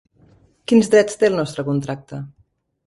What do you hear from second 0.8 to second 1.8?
drets té el nostre